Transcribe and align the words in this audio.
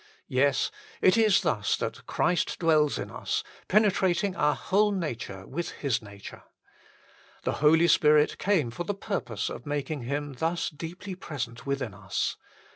Yes: 0.29 0.71
it 0.99 1.15
is 1.15 1.41
thus 1.41 1.77
that 1.77 2.07
Christ 2.07 2.57
dwells 2.57 2.97
in 2.97 3.11
us, 3.11 3.43
penetrating 3.67 4.35
our 4.35 4.55
whole 4.55 4.91
nature 4.91 5.45
with 5.45 5.69
His 5.73 6.01
nature. 6.01 6.41
The 7.43 7.51
Holy 7.61 7.87
Spirit 7.87 8.39
came 8.39 8.71
for 8.71 8.83
the 8.83 8.95
purpose 8.95 9.47
of 9.47 9.67
making 9.67 10.01
Him 10.01 10.33
thus 10.33 10.71
deeply 10.71 11.13
present 11.13 11.67
within 11.67 11.93
us. 11.93 12.35